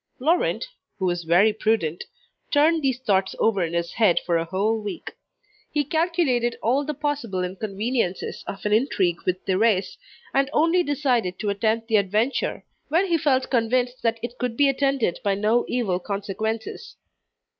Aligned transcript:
Laurent, 0.17 0.67
who 0.97 1.05
was 1.05 1.25
very 1.25 1.53
prudent, 1.53 2.05
turned 2.49 2.81
these 2.81 2.97
thoughts 2.97 3.35
over 3.37 3.63
in 3.63 3.73
his 3.73 3.93
head 3.93 4.19
for 4.25 4.35
a 4.35 4.45
whole 4.45 4.81
week. 4.81 5.11
He 5.71 5.83
calculated 5.83 6.57
all 6.63 6.83
the 6.83 6.95
possible 6.95 7.43
inconveniences 7.43 8.43
of 8.47 8.65
an 8.65 8.73
intrigue 8.73 9.19
with 9.27 9.45
Thérèse, 9.45 9.97
and 10.33 10.49
only 10.53 10.81
decided 10.81 11.37
to 11.37 11.51
attempt 11.51 11.87
the 11.87 11.97
adventure, 11.97 12.65
when 12.87 13.05
he 13.09 13.17
felt 13.19 13.51
convinced 13.51 14.01
that 14.01 14.19
it 14.23 14.39
could 14.39 14.57
be 14.57 14.67
attended 14.69 15.19
by 15.23 15.35
no 15.35 15.65
evil 15.67 15.99
consequences. 15.99 16.95